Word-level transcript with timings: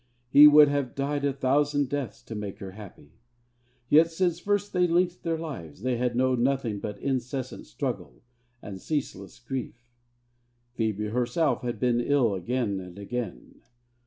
He 0.29 0.47
would 0.47 0.67
have 0.67 0.95
died 0.95 1.23
a 1.23 1.31
thousand 1.31 1.87
deaths 1.87 2.23
to 2.23 2.33
make 2.33 2.57
her 2.57 2.71
happy; 2.71 3.19
yet 3.87 4.09
since 4.09 4.39
first 4.39 4.73
they 4.73 4.87
linked 4.87 5.21
their 5.21 5.37
lives 5.37 5.83
they 5.83 5.97
had 5.97 6.15
known 6.15 6.41
nothing 6.41 6.79
but 6.79 6.97
incessant 6.97 7.67
struggle 7.67 8.23
and 8.63 8.81
ceaseless 8.81 9.37
grief. 9.37 9.91
Phebe 10.73 11.09
herself 11.09 11.61
had 11.61 11.79
been 11.79 12.01
ill 12.01 12.33
again 12.33 12.79
and 12.79 12.97
again. 12.97 13.61